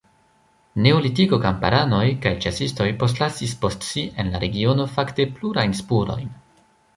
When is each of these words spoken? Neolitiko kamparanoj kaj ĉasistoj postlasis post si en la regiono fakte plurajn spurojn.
Neolitiko 0.85 1.37
kamparanoj 1.43 2.07
kaj 2.23 2.31
ĉasistoj 2.45 2.87
postlasis 3.03 3.53
post 3.67 3.87
si 3.91 4.07
en 4.25 4.33
la 4.37 4.43
regiono 4.45 4.89
fakte 4.97 5.27
plurajn 5.37 5.77
spurojn. 5.83 6.35